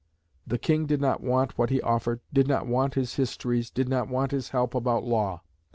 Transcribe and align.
The 0.47 0.57
King 0.57 0.87
did 0.87 0.99
not 0.99 1.21
want 1.21 1.59
what 1.59 1.69
he 1.69 1.79
offered, 1.79 2.21
did 2.33 2.47
not 2.47 2.65
want 2.65 2.95
his 2.95 3.17
histories, 3.17 3.69
did 3.69 3.87
not 3.87 4.07
want 4.07 4.31
his 4.31 4.49
help 4.49 4.73
about 4.73 5.03
law. 5.03 5.43